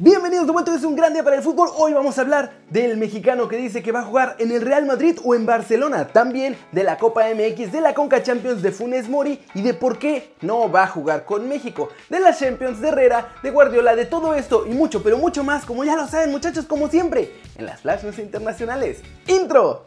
Bienvenidos 0.00 0.46
de 0.46 0.52
vuelta, 0.52 0.74
es 0.74 0.82
un 0.82 0.96
gran 0.96 1.12
día 1.12 1.22
para 1.22 1.36
el 1.36 1.42
fútbol. 1.42 1.68
Hoy 1.76 1.92
vamos 1.92 2.18
a 2.18 2.22
hablar 2.22 2.50
del 2.68 2.96
mexicano 2.96 3.46
que 3.46 3.56
dice 3.56 3.80
que 3.80 3.92
va 3.92 4.00
a 4.00 4.04
jugar 4.04 4.34
en 4.40 4.50
el 4.50 4.60
Real 4.60 4.86
Madrid 4.86 5.16
o 5.22 5.36
en 5.36 5.46
Barcelona. 5.46 6.08
También 6.08 6.56
de 6.72 6.82
la 6.82 6.98
Copa 6.98 7.26
MX, 7.32 7.70
de 7.70 7.80
la 7.80 7.94
Conca 7.94 8.20
Champions 8.20 8.60
de 8.60 8.72
Funes 8.72 9.08
Mori 9.08 9.38
y 9.54 9.62
de 9.62 9.72
por 9.72 10.00
qué 10.00 10.34
no 10.40 10.68
va 10.68 10.82
a 10.82 10.88
jugar 10.88 11.24
con 11.24 11.48
México. 11.48 11.90
De 12.10 12.18
la 12.18 12.36
Champions 12.36 12.80
de 12.80 12.88
Herrera, 12.88 13.34
de 13.40 13.52
Guardiola, 13.52 13.94
de 13.94 14.06
todo 14.06 14.34
esto 14.34 14.66
y 14.66 14.70
mucho, 14.70 15.00
pero 15.00 15.16
mucho 15.16 15.44
más, 15.44 15.64
como 15.64 15.84
ya 15.84 15.94
lo 15.94 16.08
saben 16.08 16.32
muchachos, 16.32 16.64
como 16.66 16.88
siempre, 16.88 17.30
en 17.56 17.66
las 17.66 17.82
flashes 17.82 18.18
internacionales. 18.18 19.00
¡Intro! 19.28 19.86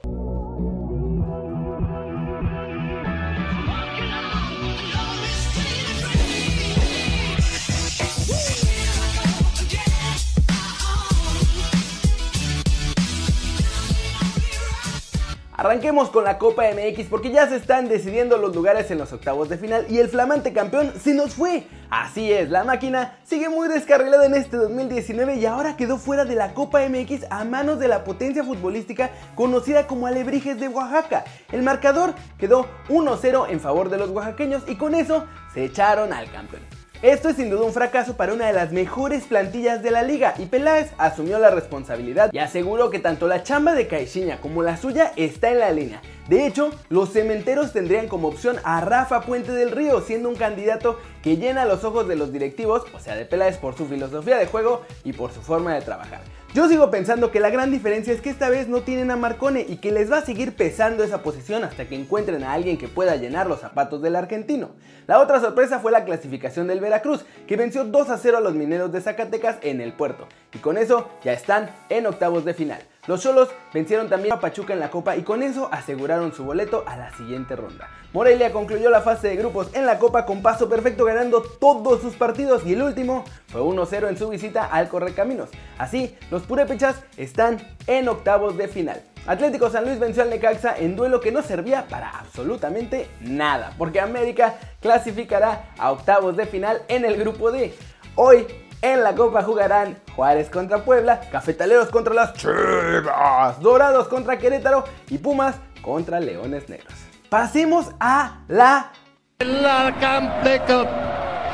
Arranquemos 15.57 16.11
con 16.11 16.23
la 16.23 16.37
Copa 16.37 16.65
MX 16.71 17.07
porque 17.09 17.31
ya 17.31 17.49
se 17.49 17.55
están 17.55 17.89
decidiendo 17.89 18.37
los 18.37 18.55
lugares 18.55 18.91
en 18.91 18.99
los 18.99 19.11
octavos 19.11 19.49
de 19.49 19.57
final 19.57 19.87
y 19.89 19.97
el 19.97 20.07
flamante 20.07 20.53
campeón 20.53 20.93
se 21.01 21.15
nos 21.15 21.33
fue. 21.33 21.65
Así 21.89 22.31
es, 22.31 22.51
la 22.51 22.63
máquina 22.63 23.17
sigue 23.23 23.49
muy 23.49 23.67
descarrilada 23.67 24.27
en 24.27 24.35
este 24.35 24.55
2019 24.55 25.37
y 25.37 25.47
ahora 25.47 25.75
quedó 25.75 25.97
fuera 25.97 26.25
de 26.25 26.35
la 26.35 26.53
Copa 26.53 26.87
MX 26.87 27.25
a 27.31 27.43
manos 27.43 27.79
de 27.79 27.87
la 27.87 28.03
potencia 28.03 28.43
futbolística 28.43 29.09
conocida 29.33 29.87
como 29.87 30.05
Alebrijes 30.05 30.59
de 30.59 30.67
Oaxaca. 30.67 31.25
El 31.51 31.63
marcador 31.63 32.13
quedó 32.37 32.67
1-0 32.89 33.47
en 33.49 33.59
favor 33.59 33.89
de 33.89 33.97
los 33.97 34.11
oaxaqueños 34.11 34.61
y 34.67 34.75
con 34.75 34.93
eso 34.93 35.25
se 35.55 35.65
echaron 35.65 36.13
al 36.13 36.31
campeón. 36.31 36.76
Esto 37.03 37.29
es 37.29 37.35
sin 37.35 37.51
duda 37.51 37.63
un 37.63 37.73
fracaso 37.73 38.17
para 38.17 38.33
una 38.33 38.47
de 38.47 38.53
las 38.53 38.71
mejores 38.71 39.25
plantillas 39.25 39.83
de 39.83 39.91
la 39.91 40.01
liga 40.01 40.33
y 40.39 40.47
Peláez 40.47 40.89
asumió 40.97 41.37
la 41.37 41.51
responsabilidad 41.51 42.31
y 42.33 42.39
aseguró 42.39 42.89
que 42.89 42.97
tanto 42.97 43.27
la 43.27 43.43
chamba 43.43 43.75
de 43.75 43.85
Caixinha 43.85 44.41
como 44.41 44.63
la 44.63 44.77
suya 44.77 45.11
está 45.15 45.51
en 45.51 45.59
la 45.59 45.71
línea. 45.71 46.01
De 46.27 46.45
hecho, 46.45 46.71
los 46.89 47.13
cementeros 47.13 47.71
tendrían 47.71 48.09
como 48.09 48.27
opción 48.27 48.57
a 48.65 48.81
Rafa 48.81 49.21
Puente 49.21 49.53
del 49.53 49.71
Río, 49.71 50.01
siendo 50.01 50.27
un 50.27 50.35
candidato 50.35 50.99
que 51.23 51.37
llena 51.37 51.63
los 51.63 51.85
ojos 51.85 52.05
de 52.07 52.17
los 52.17 52.33
directivos, 52.33 52.83
o 52.93 52.99
sea 52.99 53.15
de 53.15 53.25
Peláez 53.25 53.57
por 53.57 53.77
su 53.77 53.85
filosofía 53.85 54.37
de 54.37 54.45
juego 54.45 54.81
y 55.05 55.13
por 55.13 55.31
su 55.31 55.41
forma 55.41 55.73
de 55.73 55.81
trabajar. 55.81 56.19
Yo 56.53 56.67
sigo 56.67 56.91
pensando 56.91 57.31
que 57.31 57.39
la 57.39 57.49
gran 57.49 57.71
diferencia 57.71 58.13
es 58.13 58.19
que 58.19 58.29
esta 58.29 58.49
vez 58.49 58.67
no 58.67 58.81
tienen 58.81 59.11
a 59.11 59.15
Marcone 59.15 59.65
y 59.69 59.77
que 59.77 59.91
les 59.91 60.11
va 60.11 60.17
a 60.17 60.25
seguir 60.25 60.55
pesando 60.55 61.03
esa 61.03 61.21
posición 61.21 61.63
hasta 61.63 61.85
que 61.85 61.95
encuentren 61.95 62.43
a 62.43 62.53
alguien 62.53 62.77
que 62.77 62.87
pueda 62.89 63.15
llenar 63.15 63.47
los 63.47 63.61
zapatos 63.61 64.01
del 64.01 64.15
argentino. 64.15 64.71
La 65.07 65.19
otra 65.19 65.39
sorpresa 65.39 65.79
fue 65.79 65.91
la 65.93 66.03
clasificación 66.03 66.67
del 66.67 66.81
Veracruz, 66.81 67.25
que 67.47 67.55
venció 67.55 67.85
2 67.85 68.09
a 68.09 68.17
0 68.17 68.37
a 68.37 68.41
los 68.41 68.53
mineros 68.53 68.91
de 68.91 68.99
Zacatecas 68.99 69.57
en 69.61 69.79
el 69.79 69.93
puerto, 69.93 70.27
y 70.53 70.57
con 70.57 70.77
eso 70.77 71.07
ya 71.23 71.31
están 71.31 71.69
en 71.89 72.05
octavos 72.05 72.43
de 72.43 72.53
final. 72.53 72.81
Los 73.07 73.23
Cholos 73.23 73.47
vencieron 73.73 74.09
también 74.09 74.33
a 74.33 74.39
Pachuca 74.41 74.73
en 74.73 74.81
la 74.81 74.89
Copa 74.89 75.15
y 75.15 75.23
con 75.23 75.41
eso 75.41 75.69
aseguraron 75.71 76.33
su 76.33 76.43
boleto 76.43 76.83
a 76.85 76.97
la 76.97 77.15
siguiente 77.15 77.55
ronda. 77.55 77.89
Morelia 78.11 78.51
concluyó 78.51 78.89
la 78.89 78.99
fase 78.99 79.29
de 79.29 79.37
grupos 79.37 79.73
en 79.73 79.85
la 79.85 79.97
Copa 79.97 80.25
con 80.25 80.41
paso 80.41 80.67
perfecto 80.67 81.05
ganando 81.05 81.41
todos 81.41 82.01
sus 82.01 82.15
partidos 82.15 82.65
y 82.65 82.73
el 82.73 82.81
último 82.81 83.23
fue 83.47 83.61
1-0 83.61 84.09
en 84.09 84.17
su 84.17 84.27
visita 84.27 84.65
al 84.65 84.89
Correcaminos. 84.89 85.49
Así, 85.77 86.17
los 86.29 86.43
purépechas 86.43 87.01
están 87.15 87.59
en 87.87 88.09
octavos 88.09 88.57
de 88.57 88.67
final. 88.67 89.01
Atlético 89.25 89.69
San 89.69 89.85
Luis 89.85 89.99
venció 89.99 90.23
al 90.23 90.29
Necaxa 90.29 90.77
en 90.77 90.97
duelo 90.97 91.21
que 91.21 91.31
no 91.31 91.41
servía 91.41 91.87
para 91.87 92.09
absolutamente 92.09 93.07
nada, 93.21 93.73
porque 93.77 94.01
América 94.01 94.55
clasificará 94.81 95.69
a 95.77 95.91
octavos 95.93 96.35
de 96.35 96.45
final 96.45 96.81
en 96.89 97.05
el 97.05 97.15
grupo 97.15 97.51
D. 97.51 97.73
Hoy 98.15 98.47
en 98.81 99.03
la 99.03 99.15
Copa 99.15 99.43
jugarán 99.43 99.97
Juárez 100.15 100.49
contra 100.49 100.83
Puebla, 100.83 101.21
Cafetaleros 101.31 101.89
contra 101.89 102.13
las 102.13 102.33
Chivas, 102.33 103.59
Dorados 103.59 104.07
contra 104.07 104.37
Querétaro 104.37 104.83
y 105.09 105.17
Pumas 105.17 105.55
contra 105.81 106.19
Leones 106.19 106.69
Negros. 106.69 106.93
Pasemos 107.29 107.91
a 107.99 108.39
la... 108.47 108.91
La 109.39 109.93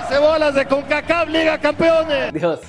Cebolas 0.08 0.56
de 0.56 0.66
CONCACAF 0.66 1.28
Liga 1.28 1.60
Campeones. 1.60 2.32
Dios, 2.34 2.62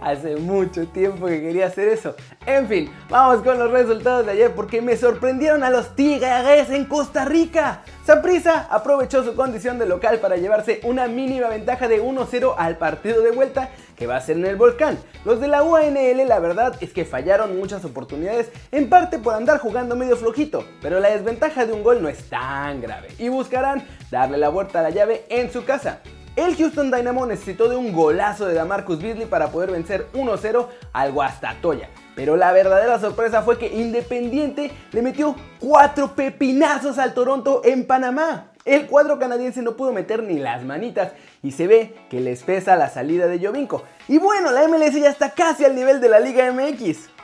hace 0.00 0.36
mucho 0.36 0.86
tiempo 0.88 1.26
que 1.26 1.40
quería 1.40 1.66
hacer 1.66 1.88
eso. 1.88 2.14
En 2.46 2.68
fin, 2.68 2.92
vamos 3.08 3.42
con 3.42 3.58
los 3.58 3.70
resultados 3.70 4.26
de 4.26 4.32
ayer 4.32 4.54
porque 4.54 4.80
me 4.80 4.96
sorprendieron 4.96 5.62
a 5.62 5.70
los 5.70 5.94
Tigres 5.96 6.70
en 6.70 6.84
Costa 6.84 7.24
Rica. 7.24 7.82
Saprissa 8.04 8.68
aprovechó 8.70 9.24
su 9.24 9.34
condición 9.34 9.78
de 9.78 9.86
local 9.86 10.20
para 10.20 10.36
llevarse 10.36 10.80
una 10.84 11.08
mínima 11.08 11.48
ventaja 11.48 11.88
de 11.88 12.02
1-0 12.02 12.54
al 12.56 12.78
partido 12.78 13.20
de 13.22 13.32
vuelta 13.32 13.70
que 13.96 14.06
va 14.06 14.16
a 14.16 14.20
ser 14.20 14.36
en 14.36 14.46
el 14.46 14.56
volcán. 14.56 14.98
Los 15.24 15.40
de 15.40 15.48
la 15.48 15.62
UANL 15.62 16.28
la 16.28 16.38
verdad 16.38 16.76
es 16.80 16.92
que 16.92 17.04
fallaron 17.04 17.58
muchas 17.58 17.84
oportunidades, 17.84 18.50
en 18.70 18.88
parte 18.88 19.18
por 19.18 19.34
andar 19.34 19.58
jugando 19.58 19.96
medio 19.96 20.16
flojito, 20.16 20.64
pero 20.82 21.00
la 21.00 21.10
desventaja 21.10 21.66
de 21.66 21.72
un 21.72 21.82
gol 21.82 22.02
no 22.02 22.08
es 22.08 22.28
tan 22.28 22.80
grave 22.80 23.08
y 23.18 23.28
buscarán 23.28 23.84
darle 24.10 24.38
la 24.38 24.50
vuelta 24.50 24.80
a 24.80 24.82
la 24.82 24.90
llave 24.90 25.24
en 25.28 25.50
su 25.50 25.64
casa. 25.64 26.00
El 26.36 26.54
Houston 26.54 26.90
Dynamo 26.90 27.24
necesitó 27.24 27.66
de 27.66 27.76
un 27.76 27.94
golazo 27.94 28.44
de 28.44 28.52
Damarcus 28.52 29.00
Beasley 29.00 29.24
para 29.24 29.48
poder 29.48 29.70
vencer 29.70 30.06
1-0 30.12 30.66
al 30.92 31.12
Guastatoya. 31.12 31.88
Pero 32.14 32.36
la 32.36 32.52
verdadera 32.52 33.00
sorpresa 33.00 33.40
fue 33.40 33.58
que 33.58 33.74
Independiente 33.74 34.70
le 34.92 35.00
metió 35.00 35.34
4 35.60 36.14
pepinazos 36.14 36.98
al 36.98 37.14
Toronto 37.14 37.62
en 37.64 37.86
Panamá. 37.86 38.52
El 38.66 38.86
cuadro 38.86 39.18
canadiense 39.18 39.62
no 39.62 39.76
pudo 39.76 39.92
meter 39.92 40.22
ni 40.22 40.38
las 40.38 40.62
manitas 40.62 41.12
y 41.42 41.52
se 41.52 41.66
ve 41.66 41.94
que 42.10 42.20
les 42.20 42.42
pesa 42.42 42.76
la 42.76 42.90
salida 42.90 43.28
de 43.28 43.38
Jovinko. 43.38 43.84
Y 44.06 44.18
bueno, 44.18 44.50
la 44.50 44.68
MLS 44.68 44.92
ya 44.92 45.08
está 45.08 45.30
casi 45.30 45.64
al 45.64 45.74
nivel 45.74 46.02
de 46.02 46.10
la 46.10 46.20
Liga 46.20 46.52
MX. 46.52 47.16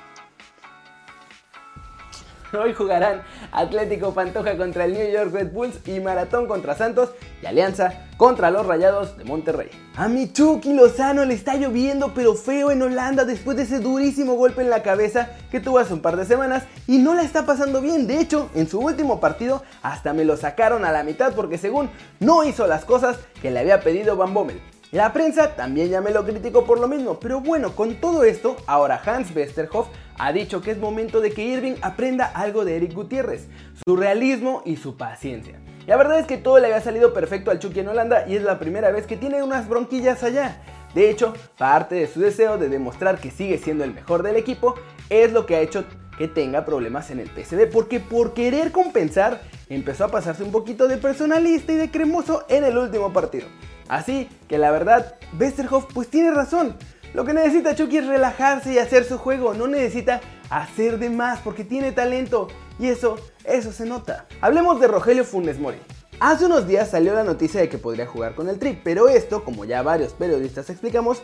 Hoy 2.58 2.74
jugarán 2.74 3.22
Atlético 3.50 4.12
Pantoja 4.12 4.56
contra 4.56 4.84
el 4.84 4.92
New 4.92 5.10
York 5.10 5.32
Red 5.32 5.52
Bulls 5.52 5.86
y 5.88 6.00
Maratón 6.00 6.46
contra 6.46 6.74
Santos 6.74 7.12
y 7.42 7.46
Alianza 7.46 8.08
contra 8.22 8.52
los 8.52 8.64
Rayados 8.64 9.18
de 9.18 9.24
Monterrey. 9.24 9.68
A 9.96 10.06
mi 10.06 10.32
Chucky 10.32 10.74
Lozano 10.74 11.24
le 11.24 11.34
está 11.34 11.56
lloviendo 11.56 12.14
pero 12.14 12.36
feo 12.36 12.70
en 12.70 12.80
Holanda 12.80 13.24
después 13.24 13.56
de 13.56 13.64
ese 13.64 13.80
durísimo 13.80 14.34
golpe 14.34 14.62
en 14.62 14.70
la 14.70 14.84
cabeza 14.84 15.30
que 15.50 15.58
tuvo 15.58 15.80
hace 15.80 15.92
un 15.92 16.02
par 16.02 16.16
de 16.16 16.24
semanas 16.24 16.62
y 16.86 16.98
no 16.98 17.14
la 17.14 17.24
está 17.24 17.46
pasando 17.46 17.80
bien. 17.80 18.06
De 18.06 18.20
hecho, 18.20 18.48
en 18.54 18.68
su 18.68 18.78
último 18.78 19.18
partido 19.18 19.64
hasta 19.82 20.12
me 20.12 20.24
lo 20.24 20.36
sacaron 20.36 20.84
a 20.84 20.92
la 20.92 21.02
mitad 21.02 21.34
porque 21.34 21.58
según 21.58 21.90
no 22.20 22.44
hizo 22.44 22.68
las 22.68 22.84
cosas 22.84 23.16
que 23.40 23.50
le 23.50 23.58
había 23.58 23.80
pedido 23.80 24.14
Van 24.14 24.32
Bommel. 24.32 24.62
La 24.92 25.12
prensa 25.12 25.56
también 25.56 25.88
ya 25.88 26.00
me 26.00 26.12
lo 26.12 26.24
criticó 26.24 26.64
por 26.64 26.78
lo 26.78 26.86
mismo, 26.86 27.18
pero 27.18 27.40
bueno, 27.40 27.74
con 27.74 27.96
todo 27.96 28.22
esto, 28.22 28.56
ahora 28.68 29.02
Hans 29.04 29.34
Westerhoff 29.34 29.88
ha 30.22 30.32
dicho 30.32 30.62
que 30.62 30.70
es 30.70 30.78
momento 30.78 31.20
de 31.20 31.32
que 31.32 31.42
Irving 31.42 31.74
aprenda 31.82 32.26
algo 32.26 32.64
de 32.64 32.76
Eric 32.76 32.94
Gutiérrez, 32.94 33.48
su 33.84 33.96
realismo 33.96 34.62
y 34.64 34.76
su 34.76 34.96
paciencia. 34.96 35.60
La 35.88 35.96
verdad 35.96 36.20
es 36.20 36.28
que 36.28 36.38
todo 36.38 36.60
le 36.60 36.66
había 36.66 36.80
salido 36.80 37.12
perfecto 37.12 37.50
al 37.50 37.58
Chucky 37.58 37.80
en 37.80 37.88
Holanda 37.88 38.24
y 38.28 38.36
es 38.36 38.42
la 38.44 38.60
primera 38.60 38.92
vez 38.92 39.08
que 39.08 39.16
tiene 39.16 39.42
unas 39.42 39.68
bronquillas 39.68 40.22
allá. 40.22 40.62
De 40.94 41.10
hecho, 41.10 41.34
parte 41.58 41.96
de 41.96 42.06
su 42.06 42.20
deseo 42.20 42.56
de 42.56 42.68
demostrar 42.68 43.18
que 43.18 43.32
sigue 43.32 43.58
siendo 43.58 43.82
el 43.82 43.92
mejor 43.92 44.22
del 44.22 44.36
equipo 44.36 44.76
es 45.10 45.32
lo 45.32 45.44
que 45.44 45.56
ha 45.56 45.60
hecho 45.60 45.84
que 46.16 46.28
tenga 46.28 46.64
problemas 46.64 47.10
en 47.10 47.18
el 47.18 47.28
PSD, 47.28 47.68
porque 47.72 47.98
por 47.98 48.32
querer 48.32 48.70
compensar 48.70 49.40
empezó 49.68 50.04
a 50.04 50.12
pasarse 50.12 50.44
un 50.44 50.52
poquito 50.52 50.86
de 50.86 50.98
personalista 50.98 51.72
y 51.72 51.76
de 51.76 51.90
cremoso 51.90 52.44
en 52.48 52.62
el 52.62 52.78
último 52.78 53.12
partido. 53.12 53.48
Así 53.88 54.28
que 54.46 54.56
la 54.56 54.70
verdad, 54.70 55.16
Westerhoff 55.36 55.92
pues 55.92 56.08
tiene 56.08 56.30
razón. 56.30 56.76
Lo 57.14 57.26
que 57.26 57.34
necesita 57.34 57.74
Chucky 57.74 57.98
es 57.98 58.06
relajarse 58.06 58.72
y 58.72 58.78
hacer 58.78 59.04
su 59.04 59.18
juego, 59.18 59.52
no 59.52 59.66
necesita 59.66 60.22
hacer 60.48 60.98
de 60.98 61.10
más 61.10 61.40
porque 61.40 61.62
tiene 61.62 61.92
talento 61.92 62.48
y 62.78 62.88
eso, 62.88 63.16
eso 63.44 63.70
se 63.70 63.84
nota. 63.84 64.26
Hablemos 64.40 64.80
de 64.80 64.88
Rogelio 64.88 65.24
Funes 65.24 65.58
Mori. 65.58 65.78
Hace 66.20 66.46
unos 66.46 66.66
días 66.66 66.90
salió 66.90 67.14
la 67.14 67.24
noticia 67.24 67.60
de 67.60 67.68
que 67.68 67.76
podría 67.78 68.06
jugar 68.06 68.34
con 68.34 68.48
el 68.48 68.58
Tri, 68.58 68.80
pero 68.82 69.08
esto, 69.08 69.44
como 69.44 69.64
ya 69.66 69.82
varios 69.82 70.14
periodistas 70.14 70.70
explicamos, 70.70 71.22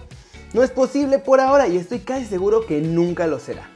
no 0.53 0.63
es 0.63 0.71
posible 0.71 1.19
por 1.19 1.41
ahora 1.41 1.69
y 1.69 1.79
estoy 1.79 2.01
casi 2.01 2.27
seguro 2.27 2.67
que 2.67 2.81
nunca 2.81 3.27
lo 3.27 3.39
será. 3.39 3.71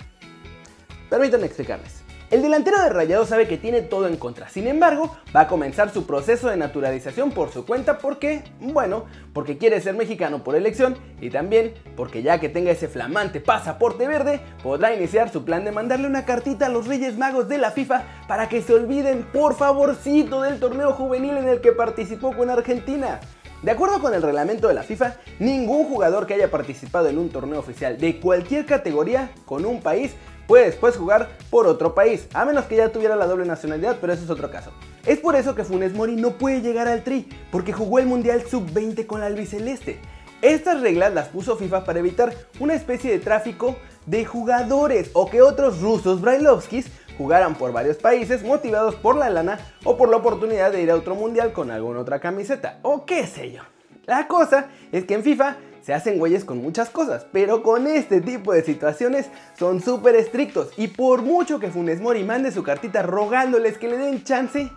Permítanme 1.09 1.47
explicarles. 1.47 2.02
El 2.33 2.41
delantero 2.41 2.81
de 2.81 2.89
Rayado 2.89 3.27
sabe 3.27 3.47
que 3.47 3.59
tiene 3.59 3.83
todo 3.83 4.07
en 4.07 4.17
contra, 4.17 4.49
sin 4.49 4.67
embargo, 4.67 5.15
va 5.37 5.41
a 5.41 5.49
comenzar 5.49 5.93
su 5.93 6.07
proceso 6.07 6.49
de 6.49 6.57
naturalización 6.57 7.31
por 7.31 7.53
su 7.53 7.67
cuenta 7.67 7.99
porque, 7.99 8.43
bueno, 8.59 9.05
porque 9.35 9.59
quiere 9.59 9.83
ser 9.83 9.95
mexicano 9.95 10.43
por 10.43 10.57
elección 10.57 10.97
y 11.21 11.29
también 11.29 11.75
porque 11.95 12.23
ya 12.23 12.41
que 12.41 12.49
tenga 12.49 12.71
ese 12.71 12.89
flamante 12.89 13.41
pasaporte 13.41 14.09
verde, 14.09 14.41
podrá 14.63 14.95
iniciar 14.95 15.31
su 15.31 15.45
plan 15.45 15.67
de 15.67 15.73
mandarle 15.73 16.07
una 16.07 16.25
cartita 16.25 16.65
a 16.65 16.71
los 16.71 16.87
Reyes 16.87 17.19
Magos 17.19 17.51
de 17.51 17.59
la 17.59 17.71
FIFA 17.71 18.03
para 18.27 18.49
que 18.49 18.63
se 18.63 18.73
olviden 18.73 19.25
por 19.31 19.55
favorcito 19.55 20.41
del 20.41 20.59
torneo 20.59 20.95
juvenil 20.95 21.37
en 21.37 21.51
el 21.51 21.61
que 21.61 21.73
participó 21.73 22.35
con 22.35 22.49
Argentina. 22.49 23.21
De 23.61 23.71
acuerdo 23.71 24.01
con 24.01 24.15
el 24.15 24.23
reglamento 24.23 24.69
de 24.69 24.75
la 24.75 24.83
FIFA, 24.83 25.17
ningún 25.39 25.85
jugador 25.85 26.27
que 26.27 26.35
haya 26.35 26.51
participado 26.51 27.09
en 27.09 27.19
un 27.19 27.29
torneo 27.29 27.61
oficial 27.61 27.99
de 27.99 28.19
cualquier 28.19 28.65
categoría 28.65 29.31
con 29.45 29.67
un 29.67 29.83
país 29.83 30.17
puede 30.47 30.67
después 30.67 30.97
jugar 30.97 31.31
por 31.51 31.67
otro 31.67 31.95
país, 31.95 32.27
a 32.35 32.45
menos 32.45 32.67
que 32.67 32.77
ya 32.77 32.91
tuviera 32.91 33.17
la 33.17 33.27
doble 33.27 33.47
nacionalidad, 33.47 33.99
pero 34.01 34.13
eso 34.13 34.25
es 34.25 34.31
otro 34.31 34.51
caso. 34.51 34.73
Es 35.07 35.19
por 35.19 35.37
eso 35.37 35.55
que 35.55 35.65
Funes 35.65 35.95
Mori 35.95 36.17
no 36.17 36.33
puede 36.33 36.61
llegar 36.61 36.89
al 36.89 37.03
Tri, 37.03 37.29
porque 37.51 37.73
jugó 37.73 37.99
el 37.99 38.07
Mundial 38.07 38.43
Sub-20 38.49 39.07
con 39.07 39.21
la 39.21 39.27
albiceleste. 39.27 39.99
Estas 40.43 40.81
reglas 40.81 41.15
las 41.15 41.29
puso 41.29 41.57
FIFA 41.57 41.85
para 41.85 42.01
evitar 42.01 42.35
una 42.59 42.75
especie 42.75 43.11
de 43.11 43.19
tráfico 43.19 43.77
de 44.07 44.25
jugadores 44.25 45.11
o 45.13 45.31
que 45.31 45.43
otros 45.43 45.81
rusos 45.81 46.21
Brailovskis 46.21 46.87
jugaran 47.17 47.55
por 47.55 47.73
varios 47.73 47.97
países 47.99 48.43
motivados 48.43 48.97
por 48.97 49.17
la 49.17 49.31
lana 49.31 49.59
o 49.85 49.97
por 49.97 50.09
la 50.09 50.17
oportunidad 50.17 50.73
de 50.73 50.83
ir 50.83 50.91
a 50.91 50.97
otro 50.97 51.15
mundial 51.15 51.53
con 51.53 51.71
alguna 51.71 52.01
otra 52.01 52.19
camiseta 52.19 52.79
o 52.83 53.07
qué 53.07 53.27
sé 53.27 53.53
yo. 53.53 53.63
La 54.07 54.27
cosa 54.27 54.67
es 54.91 55.05
que 55.05 55.15
en 55.15 55.23
FIFA 55.23 55.57
se 55.83 55.93
hacen 55.93 56.19
güeyes 56.19 56.45
con 56.45 56.59
muchas 56.59 56.91
cosas, 56.91 57.27
pero 57.33 57.63
con 57.63 57.87
este 57.87 58.21
tipo 58.21 58.53
de 58.53 58.63
situaciones 58.63 59.27
son 59.59 59.83
súper 59.83 60.15
estrictos 60.17 60.71
y 60.77 60.89
por 60.89 61.23
mucho 61.23 61.59
que 61.59 61.71
Funes 61.71 62.01
Mori 62.01 62.25
mande 62.25 62.53
su 62.53 62.63
cartita 62.63 63.03
rogándoles 63.03 63.79
que 63.79 63.89
le 63.89 63.99
den 63.99 64.25
chance, 64.25 64.71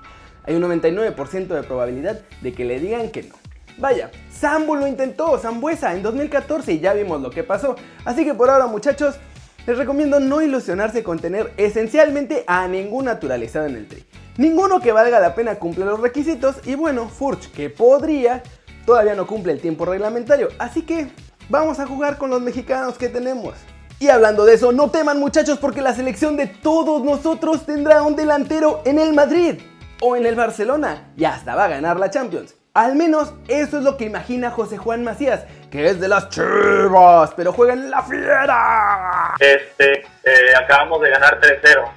hay 0.44 0.56
un 0.56 0.64
99% 0.64 1.48
de 1.48 1.64
probabilidad 1.64 2.22
de 2.42 2.54
que 2.54 2.66
le 2.66 2.80
digan 2.80 3.10
que 3.10 3.24
no. 3.24 3.36
Vaya, 3.78 4.10
Sambo 4.32 4.76
lo 4.76 4.88
intentó, 4.88 5.38
Zambuesa, 5.38 5.94
en 5.94 6.02
2014 6.02 6.74
y 6.74 6.80
ya 6.80 6.94
vimos 6.94 7.22
lo 7.22 7.30
que 7.30 7.44
pasó. 7.44 7.76
Así 8.06 8.24
que 8.24 8.34
por 8.34 8.50
ahora 8.50 8.68
muchachos, 8.68 9.16
les 9.68 9.78
recomiendo 9.78 10.20
no 10.20 10.42
ilusionarse 10.42 11.04
con 11.04 11.20
tener 11.20 11.52
esencialmente 11.58 12.44
a 12.48 12.68
ningún 12.68 13.06
naturalizado 13.06 13.66
en 13.66 13.76
el 13.76 13.88
tri. 13.88 14.06
Ninguno 14.38 14.80
que 14.80 14.92
valga 14.92 15.20
la 15.20 15.36
pena 15.36 15.56
cumple 15.56 15.86
los 15.86 16.00
requisitos 16.00 16.58
y 16.66 16.76
bueno, 16.76 17.10
Furch, 17.10 17.52
que 17.52 17.70
podría, 17.70 18.44
todavía 18.86 19.16
no 19.16 19.28
cumple 19.28 19.54
el 19.54 19.62
tiempo 19.62 19.86
reglamentario. 19.86 20.50
Así 20.60 20.84
que 20.84 21.10
vamos 21.50 21.80
a 21.80 21.86
jugar 21.86 22.18
con 22.18 22.30
los 22.30 22.42
mexicanos 22.42 22.98
que 22.98 23.10
tenemos. 23.10 23.56
Y 24.00 24.10
hablando 24.10 24.46
de 24.46 24.56
eso, 24.56 24.72
no 24.72 24.92
teman 24.92 25.20
muchachos 25.20 25.58
porque 25.58 25.82
la 25.82 25.94
selección 25.94 26.36
de 26.36 26.48
todos 26.48 27.04
nosotros 27.04 27.66
tendrá 27.66 28.02
un 28.02 28.16
delantero 28.16 28.82
en 28.86 29.00
el 29.00 29.14
Madrid 29.14 29.56
o 30.02 30.16
en 30.16 30.26
el 30.26 30.36
Barcelona 30.36 31.14
y 31.16 31.24
hasta 31.26 31.56
va 31.56 31.66
a 31.66 31.70
ganar 31.70 32.00
la 32.00 32.10
Champions. 32.10 32.56
Al 32.74 32.96
menos 32.96 33.34
eso 33.48 33.78
es 33.78 33.84
lo 33.86 33.96
que 33.96 34.04
imagina 34.04 34.52
José 34.52 34.76
Juan 34.76 35.02
Macías, 35.06 35.46
que 35.72 35.86
es 35.86 36.02
de 36.02 36.10
las 36.10 36.28
chivas, 36.28 37.32
pero 37.38 37.54
juega 37.54 37.72
en 37.72 37.90
la 37.90 38.04
fiera. 38.04 39.34
Este, 39.40 40.02
eh, 40.26 40.56
acabamos 40.62 41.02
de 41.02 41.10
ganar 41.10 41.40
3-0. 41.40 41.90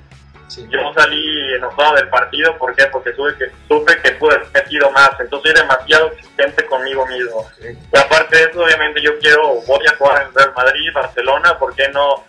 Yo 0.49 0.93
salí 0.95 1.55
enojado 1.55 1.97
del 1.97 2.09
partido, 2.09 2.57
¿por 2.57 2.75
qué? 2.75 2.87
Porque 2.87 3.13
supe 3.15 3.37
que, 3.37 3.53
supe 3.69 4.01
que 4.03 4.13
pude 4.13 4.35
haber 4.35 4.49
metido 4.53 4.91
más, 4.91 5.11
entonces 5.21 5.53
soy 5.53 5.61
demasiado 5.61 6.13
exigente 6.13 6.65
conmigo 6.67 7.07
mismo. 7.07 7.51
Y 7.61 7.99
aparte 7.99 8.37
de 8.37 8.45
eso, 8.45 8.63
obviamente 8.63 9.03
yo 9.03 9.19
quiero, 9.19 9.61
voy 9.67 9.87
a 9.87 9.97
jugar 9.97 10.27
en 10.27 10.35
Real 10.35 10.53
Madrid, 10.57 10.93
Barcelona, 10.95 11.59
¿por 11.59 11.75
qué 11.75 11.89
no 11.91 12.25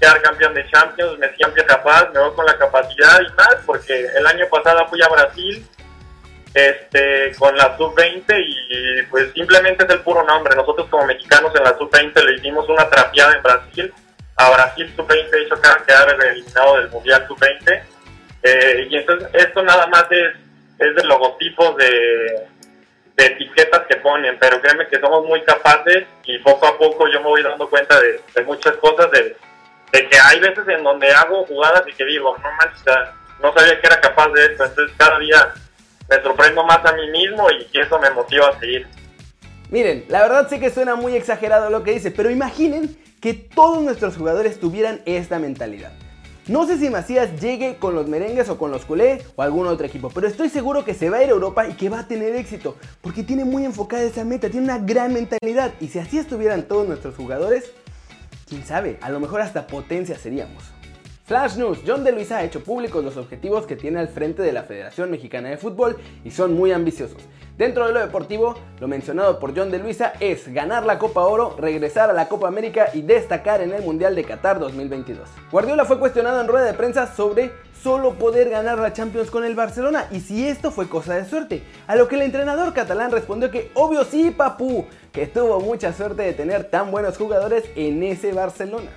quedar 0.00 0.22
campeón 0.22 0.54
de 0.54 0.68
Champions? 0.70 1.18
Me 1.18 1.34
siento 1.34 1.64
capaz, 1.66 2.10
me 2.12 2.20
voy 2.20 2.34
con 2.34 2.46
la 2.46 2.56
capacidad 2.56 3.20
y 3.20 3.32
más, 3.34 3.56
porque 3.66 4.06
el 4.16 4.26
año 4.26 4.46
pasado 4.48 4.86
fui 4.88 5.02
a 5.02 5.08
Brasil 5.08 5.66
este, 6.54 7.32
con 7.36 7.56
la 7.56 7.76
sub-20 7.76 8.24
y 8.38 9.02
pues 9.10 9.32
simplemente 9.32 9.84
es 9.84 9.90
el 9.90 10.00
puro 10.00 10.22
nombre. 10.24 10.54
Nosotros 10.54 10.88
como 10.88 11.04
mexicanos 11.06 11.52
en 11.56 11.64
la 11.64 11.76
sub-20 11.76 12.24
le 12.24 12.36
hicimos 12.36 12.68
una 12.68 12.88
trapeada 12.88 13.34
en 13.34 13.42
Brasil. 13.42 13.94
A 14.36 14.50
Brasil 14.50 14.92
sub-20 14.96 15.46
hizo 15.46 15.60
quedar 15.60 16.16
eliminado 16.20 16.76
del 16.76 16.90
Mundial 16.90 17.24
sub-20. 17.28 17.82
Eh, 18.42 18.88
y 18.90 18.96
entonces 18.96 19.28
esto 19.32 19.62
nada 19.62 19.86
más 19.86 20.04
es, 20.10 20.34
es 20.78 20.94
de 20.94 21.04
logotipos 21.04 21.76
de, 21.76 22.46
de 23.16 23.26
etiquetas 23.26 23.86
que 23.88 23.96
ponen, 23.96 24.36
pero 24.38 24.60
créeme 24.60 24.88
que 24.88 25.00
somos 25.00 25.24
muy 25.24 25.42
capaces 25.42 26.04
y 26.24 26.38
poco 26.40 26.66
a 26.66 26.76
poco 26.76 27.08
yo 27.08 27.20
me 27.20 27.26
voy 27.26 27.42
dando 27.42 27.68
cuenta 27.70 27.98
de, 28.00 28.20
de 28.34 28.42
muchas 28.42 28.74
cosas, 28.76 29.10
de, 29.12 29.36
de, 29.92 30.08
que 30.08 30.18
hay 30.18 30.40
veces 30.40 30.66
en 30.68 30.82
donde 30.82 31.10
hago 31.12 31.46
jugadas 31.46 31.84
y 31.86 31.92
que 31.92 32.04
digo, 32.04 32.36
no 32.36 32.50
manches, 32.52 32.84
no 33.40 33.52
sabía 33.52 33.80
que 33.80 33.86
era 33.86 34.00
capaz 34.00 34.28
de 34.28 34.44
esto, 34.46 34.64
entonces 34.64 34.96
cada 34.98 35.18
día 35.20 35.54
me 36.08 36.22
sorprendo 36.22 36.64
más 36.64 36.84
a 36.84 36.92
mí 36.92 37.08
mismo 37.10 37.48
y 37.50 37.78
eso 37.78 37.98
me 37.98 38.10
motiva 38.10 38.48
a 38.48 38.58
seguir. 38.58 38.86
Miren, 39.70 40.04
la 40.08 40.22
verdad 40.22 40.48
sé 40.48 40.60
que 40.60 40.70
suena 40.70 40.96
muy 40.96 41.16
exagerado 41.16 41.70
lo 41.70 41.82
que 41.82 41.92
dice, 41.92 42.10
pero 42.10 42.30
imaginen 42.30 42.96
que 43.24 43.32
todos 43.32 43.82
nuestros 43.82 44.18
jugadores 44.18 44.60
tuvieran 44.60 45.00
esta 45.06 45.38
mentalidad. 45.38 45.92
No 46.46 46.66
sé 46.66 46.76
si 46.76 46.90
Macías 46.90 47.40
llegue 47.40 47.76
con 47.78 47.94
los 47.94 48.06
merengues 48.06 48.50
o 48.50 48.58
con 48.58 48.70
los 48.70 48.84
culé 48.84 49.22
o 49.34 49.40
algún 49.40 49.66
otro 49.66 49.86
equipo, 49.86 50.10
pero 50.10 50.26
estoy 50.26 50.50
seguro 50.50 50.84
que 50.84 50.92
se 50.92 51.08
va 51.08 51.16
a 51.16 51.22
ir 51.22 51.30
a 51.30 51.32
Europa 51.32 51.66
y 51.66 51.72
que 51.72 51.88
va 51.88 52.00
a 52.00 52.06
tener 52.06 52.36
éxito, 52.36 52.76
porque 53.00 53.22
tiene 53.22 53.46
muy 53.46 53.64
enfocada 53.64 54.02
esa 54.02 54.26
meta, 54.26 54.50
tiene 54.50 54.66
una 54.66 54.76
gran 54.76 55.14
mentalidad 55.14 55.72
y 55.80 55.88
si 55.88 56.00
así 56.00 56.18
estuvieran 56.18 56.64
todos 56.64 56.86
nuestros 56.86 57.14
jugadores, 57.14 57.72
quién 58.46 58.62
sabe, 58.66 58.98
a 59.00 59.08
lo 59.08 59.20
mejor 59.20 59.40
hasta 59.40 59.66
potencia 59.68 60.18
seríamos. 60.18 60.73
Flash 61.26 61.56
News, 61.56 61.78
John 61.86 62.04
de 62.04 62.12
Luisa 62.12 62.36
ha 62.36 62.44
hecho 62.44 62.62
públicos 62.62 63.02
los 63.02 63.16
objetivos 63.16 63.64
que 63.64 63.76
tiene 63.76 63.98
al 63.98 64.08
frente 64.08 64.42
de 64.42 64.52
la 64.52 64.64
Federación 64.64 65.10
Mexicana 65.10 65.48
de 65.48 65.56
Fútbol 65.56 65.96
y 66.22 66.30
son 66.30 66.52
muy 66.52 66.70
ambiciosos. 66.70 67.16
Dentro 67.56 67.86
de 67.86 67.94
lo 67.94 68.00
deportivo, 68.00 68.56
lo 68.78 68.88
mencionado 68.88 69.38
por 69.38 69.56
John 69.56 69.70
de 69.70 69.78
Luisa 69.78 70.12
es 70.20 70.52
ganar 70.52 70.84
la 70.84 70.98
Copa 70.98 71.22
Oro, 71.22 71.56
regresar 71.58 72.10
a 72.10 72.12
la 72.12 72.28
Copa 72.28 72.48
América 72.48 72.90
y 72.92 73.00
destacar 73.00 73.62
en 73.62 73.72
el 73.72 73.82
Mundial 73.82 74.14
de 74.14 74.24
Qatar 74.24 74.58
2022. 74.58 75.26
Guardiola 75.50 75.86
fue 75.86 75.98
cuestionado 75.98 76.42
en 76.42 76.48
rueda 76.48 76.66
de 76.66 76.74
prensa 76.74 77.06
sobre 77.06 77.52
solo 77.82 78.16
poder 78.16 78.50
ganar 78.50 78.78
la 78.78 78.92
Champions 78.92 79.30
con 79.30 79.46
el 79.46 79.54
Barcelona 79.54 80.08
y 80.10 80.20
si 80.20 80.46
esto 80.46 80.70
fue 80.70 80.90
cosa 80.90 81.14
de 81.14 81.24
suerte. 81.24 81.62
A 81.86 81.96
lo 81.96 82.06
que 82.06 82.16
el 82.16 82.22
entrenador 82.22 82.74
catalán 82.74 83.10
respondió 83.10 83.50
que 83.50 83.70
obvio 83.72 84.04
sí, 84.04 84.30
papú, 84.30 84.84
que 85.10 85.26
tuvo 85.26 85.58
mucha 85.60 85.94
suerte 85.94 86.20
de 86.20 86.34
tener 86.34 86.64
tan 86.64 86.90
buenos 86.90 87.16
jugadores 87.16 87.64
en 87.76 88.02
ese 88.02 88.34
Barcelona. 88.34 88.90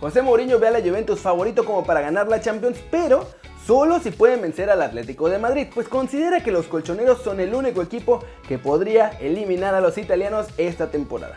José 0.00 0.22
Mourinho 0.22 0.60
ve 0.60 0.68
a 0.68 0.70
la 0.70 0.80
Juventus 0.80 1.18
favorito 1.18 1.64
como 1.64 1.84
para 1.84 2.00
ganar 2.00 2.28
la 2.28 2.40
Champions, 2.40 2.78
pero 2.88 3.26
solo 3.66 3.98
si 3.98 4.12
pueden 4.12 4.40
vencer 4.40 4.70
al 4.70 4.80
Atlético 4.80 5.28
de 5.28 5.38
Madrid, 5.38 5.66
pues 5.74 5.88
considera 5.88 6.40
que 6.40 6.52
los 6.52 6.68
colchoneros 6.68 7.22
son 7.22 7.40
el 7.40 7.52
único 7.52 7.82
equipo 7.82 8.24
que 8.46 8.58
podría 8.58 9.10
eliminar 9.20 9.74
a 9.74 9.80
los 9.80 9.98
italianos 9.98 10.46
esta 10.56 10.92
temporada. 10.92 11.36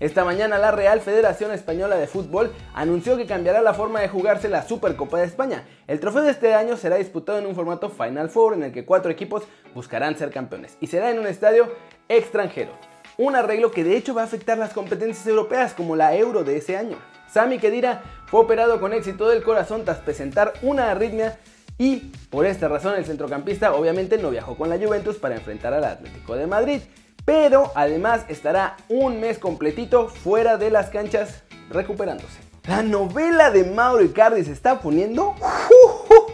Esta 0.00 0.24
mañana 0.24 0.56
la 0.56 0.70
Real 0.70 1.02
Federación 1.02 1.52
Española 1.52 1.96
de 1.96 2.06
Fútbol 2.06 2.54
anunció 2.72 3.18
que 3.18 3.26
cambiará 3.26 3.60
la 3.60 3.74
forma 3.74 4.00
de 4.00 4.08
jugarse 4.08 4.48
la 4.48 4.62
Supercopa 4.62 5.18
de 5.18 5.26
España. 5.26 5.68
El 5.86 6.00
trofeo 6.00 6.22
de 6.22 6.30
este 6.30 6.54
año 6.54 6.78
será 6.78 6.96
disputado 6.96 7.38
en 7.38 7.44
un 7.44 7.54
formato 7.54 7.90
Final 7.90 8.30
Four 8.30 8.54
en 8.54 8.62
el 8.62 8.72
que 8.72 8.86
cuatro 8.86 9.10
equipos 9.10 9.42
buscarán 9.74 10.16
ser 10.16 10.30
campeones 10.30 10.78
y 10.80 10.86
será 10.86 11.10
en 11.10 11.18
un 11.18 11.26
estadio 11.26 11.70
extranjero. 12.08 12.72
Un 13.20 13.36
arreglo 13.36 13.70
que 13.70 13.84
de 13.84 13.98
hecho 13.98 14.14
va 14.14 14.22
a 14.22 14.24
afectar 14.24 14.56
las 14.56 14.72
competencias 14.72 15.26
europeas 15.26 15.74
como 15.74 15.94
la 15.94 16.16
Euro 16.16 16.42
de 16.42 16.56
ese 16.56 16.78
año. 16.78 16.96
Sami 17.30 17.58
Kedira 17.58 18.02
fue 18.24 18.40
operado 18.40 18.80
con 18.80 18.94
éxito 18.94 19.28
del 19.28 19.42
corazón 19.42 19.84
tras 19.84 19.98
presentar 19.98 20.54
una 20.62 20.90
arritmia 20.90 21.38
y 21.76 22.12
por 22.30 22.46
esta 22.46 22.66
razón 22.66 22.94
el 22.94 23.04
centrocampista 23.04 23.74
obviamente 23.74 24.16
no 24.16 24.30
viajó 24.30 24.56
con 24.56 24.70
la 24.70 24.78
Juventus 24.78 25.16
para 25.16 25.34
enfrentar 25.34 25.74
al 25.74 25.84
Atlético 25.84 26.34
de 26.34 26.46
Madrid, 26.46 26.80
pero 27.26 27.70
además 27.74 28.24
estará 28.28 28.78
un 28.88 29.20
mes 29.20 29.38
completito 29.38 30.08
fuera 30.08 30.56
de 30.56 30.70
las 30.70 30.88
canchas 30.88 31.42
recuperándose. 31.68 32.40
La 32.66 32.82
novela 32.82 33.50
de 33.50 33.64
Mauro 33.64 34.02
Icardi 34.02 34.44
se 34.44 34.52
está 34.52 34.80
poniendo 34.80 35.34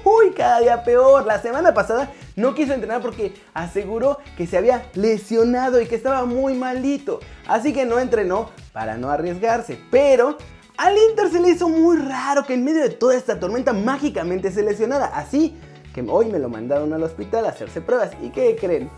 uy, 0.04 0.30
cada 0.36 0.60
día 0.60 0.84
peor. 0.84 1.26
La 1.26 1.42
semana 1.42 1.74
pasada 1.74 2.12
no 2.36 2.54
quiso 2.54 2.74
entrenar 2.74 3.00
porque 3.00 3.34
aseguró 3.54 4.18
que 4.36 4.46
se 4.46 4.58
había 4.58 4.90
lesionado 4.94 5.80
y 5.80 5.86
que 5.86 5.96
estaba 5.96 6.26
muy 6.26 6.54
malito. 6.54 7.20
Así 7.48 7.72
que 7.72 7.86
no 7.86 7.98
entrenó 7.98 8.50
para 8.72 8.98
no 8.98 9.10
arriesgarse. 9.10 9.80
Pero 9.90 10.36
al 10.76 10.94
Inter 11.10 11.30
se 11.30 11.40
le 11.40 11.48
hizo 11.48 11.68
muy 11.68 11.96
raro 11.96 12.44
que 12.44 12.52
en 12.52 12.64
medio 12.64 12.82
de 12.82 12.90
toda 12.90 13.16
esta 13.16 13.40
tormenta 13.40 13.72
mágicamente 13.72 14.52
se 14.52 14.62
lesionara. 14.62 15.06
Así 15.06 15.56
que 15.94 16.04
hoy 16.06 16.26
me 16.26 16.38
lo 16.38 16.50
mandaron 16.50 16.92
al 16.92 17.02
hospital 17.02 17.46
a 17.46 17.48
hacerse 17.48 17.80
pruebas. 17.80 18.10
¿Y 18.22 18.28
qué 18.28 18.54
creen? 18.60 18.90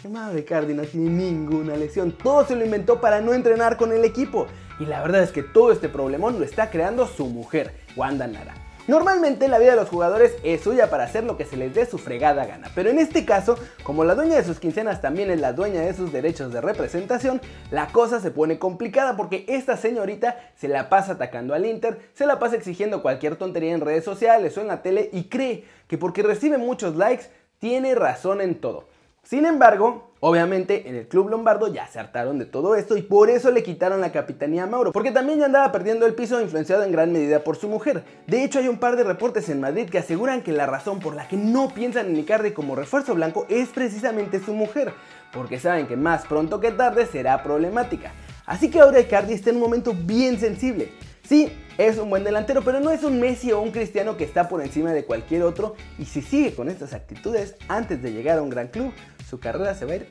Que 0.00 0.08
Mauro 0.08 0.38
Icardi 0.38 0.72
no 0.72 0.84
tiene 0.84 1.10
ninguna 1.10 1.76
lesión. 1.76 2.12
Todo 2.12 2.46
se 2.46 2.56
lo 2.56 2.64
inventó 2.64 2.98
para 3.02 3.20
no 3.20 3.34
entrenar 3.34 3.76
con 3.76 3.92
el 3.92 4.06
equipo. 4.06 4.46
Y 4.78 4.86
la 4.86 5.02
verdad 5.02 5.22
es 5.22 5.32
que 5.32 5.42
todo 5.42 5.70
este 5.70 5.90
problemón 5.90 6.38
lo 6.38 6.46
está 6.46 6.70
creando 6.70 7.06
su 7.06 7.26
mujer, 7.26 7.74
Wanda 7.94 8.26
Nara. 8.26 8.54
Normalmente 8.88 9.48
la 9.48 9.58
vida 9.58 9.70
de 9.70 9.76
los 9.76 9.88
jugadores 9.88 10.36
es 10.42 10.62
suya 10.62 10.90
para 10.90 11.04
hacer 11.04 11.24
lo 11.24 11.36
que 11.36 11.44
se 11.44 11.56
les 11.56 11.74
dé 11.74 11.86
su 11.86 11.98
fregada 11.98 12.46
gana, 12.46 12.70
pero 12.74 12.90
en 12.90 12.98
este 12.98 13.24
caso, 13.24 13.56
como 13.82 14.04
la 14.04 14.14
dueña 14.14 14.36
de 14.36 14.44
sus 14.44 14.58
quincenas 14.58 15.00
también 15.00 15.30
es 15.30 15.40
la 15.40 15.52
dueña 15.52 15.82
de 15.82 15.94
sus 15.94 16.12
derechos 16.12 16.52
de 16.52 16.60
representación, 16.60 17.40
la 17.70 17.88
cosa 17.88 18.20
se 18.20 18.30
pone 18.30 18.58
complicada 18.58 19.16
porque 19.16 19.44
esta 19.48 19.76
señorita 19.76 20.36
se 20.56 20.68
la 20.68 20.88
pasa 20.88 21.12
atacando 21.12 21.54
al 21.54 21.66
Inter, 21.66 22.10
se 22.14 22.26
la 22.26 22.38
pasa 22.38 22.56
exigiendo 22.56 23.02
cualquier 23.02 23.36
tontería 23.36 23.74
en 23.74 23.80
redes 23.80 24.04
sociales 24.04 24.56
o 24.58 24.60
en 24.60 24.68
la 24.68 24.82
tele 24.82 25.10
y 25.12 25.24
cree 25.24 25.64
que 25.86 25.98
porque 25.98 26.22
recibe 26.22 26.58
muchos 26.58 26.96
likes 26.96 27.26
tiene 27.58 27.94
razón 27.94 28.40
en 28.40 28.60
todo. 28.60 28.89
Sin 29.22 29.44
embargo, 29.44 30.14
obviamente 30.20 30.88
en 30.88 30.96
el 30.96 31.06
club 31.06 31.28
lombardo 31.28 31.72
ya 31.72 31.86
se 31.86 32.00
hartaron 32.00 32.38
de 32.38 32.46
todo 32.46 32.74
esto 32.74 32.96
y 32.96 33.02
por 33.02 33.30
eso 33.30 33.50
le 33.50 33.62
quitaron 33.62 34.00
la 34.00 34.12
capitanía 34.12 34.64
a 34.64 34.66
Mauro, 34.66 34.92
porque 34.92 35.12
también 35.12 35.38
ya 35.38 35.44
andaba 35.44 35.70
perdiendo 35.70 36.06
el 36.06 36.14
piso 36.14 36.40
influenciado 36.40 36.82
en 36.82 36.90
gran 36.90 37.12
medida 37.12 37.44
por 37.44 37.56
su 37.56 37.68
mujer. 37.68 38.02
De 38.26 38.42
hecho, 38.42 38.58
hay 38.58 38.68
un 38.68 38.78
par 38.78 38.96
de 38.96 39.04
reportes 39.04 39.48
en 39.48 39.60
Madrid 39.60 39.88
que 39.88 39.98
aseguran 39.98 40.42
que 40.42 40.52
la 40.52 40.66
razón 40.66 41.00
por 41.00 41.14
la 41.14 41.28
que 41.28 41.36
no 41.36 41.68
piensan 41.68 42.06
en 42.06 42.16
Icardi 42.16 42.52
como 42.52 42.74
refuerzo 42.74 43.14
blanco 43.14 43.46
es 43.48 43.68
precisamente 43.68 44.40
su 44.40 44.54
mujer, 44.54 44.94
porque 45.32 45.60
saben 45.60 45.86
que 45.86 45.96
más 45.96 46.26
pronto 46.26 46.58
que 46.58 46.72
tarde 46.72 47.06
será 47.06 47.42
problemática. 47.42 48.12
Así 48.46 48.70
que 48.70 48.80
ahora 48.80 49.00
Icardi 49.00 49.34
está 49.34 49.50
en 49.50 49.56
un 49.56 49.62
momento 49.62 49.94
bien 49.94 50.40
sensible. 50.40 50.92
Sí, 51.30 51.48
es 51.78 51.96
un 51.96 52.10
buen 52.10 52.24
delantero, 52.24 52.62
pero 52.64 52.80
no 52.80 52.90
es 52.90 53.04
un 53.04 53.20
Messi 53.20 53.52
o 53.52 53.60
un 53.60 53.70
Cristiano 53.70 54.16
que 54.16 54.24
está 54.24 54.48
por 54.48 54.60
encima 54.62 54.92
de 54.92 55.04
cualquier 55.04 55.44
otro 55.44 55.76
y 55.96 56.06
si 56.06 56.22
sigue 56.22 56.56
con 56.56 56.68
estas 56.68 56.92
actitudes 56.92 57.54
antes 57.68 58.02
de 58.02 58.12
llegar 58.12 58.38
a 58.38 58.42
un 58.42 58.50
gran 58.50 58.66
club, 58.66 58.92
su 59.28 59.38
carrera 59.38 59.76
se 59.76 59.84
va 59.84 59.92
a 59.92 59.94
ir 59.94 60.08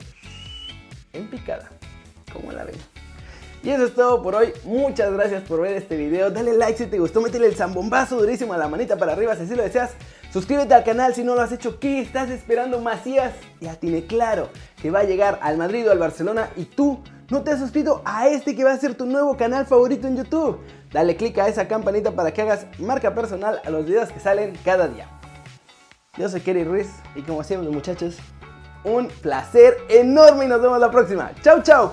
en 1.12 1.28
picada. 1.28 1.68
como 2.32 2.52
la 2.52 2.64
ven? 2.64 2.76
Y 3.62 3.68
eso 3.68 3.84
es 3.84 3.94
todo 3.94 4.22
por 4.22 4.34
hoy. 4.34 4.54
Muchas 4.64 5.12
gracias 5.12 5.42
por 5.42 5.60
ver 5.60 5.74
este 5.74 5.98
video. 5.98 6.30
Dale 6.30 6.54
like 6.54 6.78
si 6.78 6.86
te 6.86 6.98
gustó, 6.98 7.20
métele 7.20 7.48
el 7.48 7.54
zambombazo 7.54 8.16
durísimo 8.18 8.54
a 8.54 8.56
la 8.56 8.68
manita 8.68 8.96
para 8.96 9.12
arriba 9.12 9.36
si 9.36 9.42
así 9.42 9.54
lo 9.54 9.62
deseas. 9.62 9.90
Suscríbete 10.32 10.72
al 10.72 10.84
canal 10.84 11.14
si 11.14 11.22
no 11.22 11.34
lo 11.34 11.42
has 11.42 11.52
hecho. 11.52 11.78
¿Qué 11.78 12.00
estás 12.00 12.30
esperando, 12.30 12.80
Macías? 12.80 13.34
Ya 13.60 13.74
tiene 13.74 14.06
claro 14.06 14.48
que 14.80 14.90
va 14.90 15.00
a 15.00 15.04
llegar 15.04 15.38
al 15.42 15.58
Madrid 15.58 15.86
o 15.86 15.92
al 15.92 15.98
Barcelona 15.98 16.48
y 16.56 16.64
tú 16.64 17.02
no 17.28 17.42
te 17.42 17.50
has 17.50 17.60
suscrito 17.60 18.00
a 18.06 18.26
este 18.28 18.56
que 18.56 18.64
va 18.64 18.72
a 18.72 18.78
ser 18.78 18.94
tu 18.94 19.04
nuevo 19.04 19.36
canal 19.36 19.66
favorito 19.66 20.08
en 20.08 20.16
YouTube. 20.16 20.58
Dale 20.92 21.16
click 21.16 21.38
a 21.38 21.48
esa 21.48 21.68
campanita 21.68 22.12
para 22.12 22.32
que 22.32 22.42
hagas 22.42 22.66
marca 22.78 23.14
personal 23.14 23.60
a 23.64 23.70
los 23.70 23.86
videos 23.86 24.10
que 24.10 24.18
salen 24.18 24.58
cada 24.64 24.88
día. 24.88 25.06
Yo 26.16 26.28
soy 26.28 26.40
Kerry 26.40 26.64
Ruiz 26.64 26.88
y 27.14 27.22
como 27.22 27.44
siempre 27.44 27.70
muchachos, 27.70 28.16
un 28.82 29.08
placer 29.08 29.76
enorme 29.88 30.46
y 30.46 30.48
nos 30.48 30.60
vemos 30.60 30.80
la 30.80 30.90
próxima. 30.90 31.30
Chau 31.42 31.62
chau. 31.62 31.92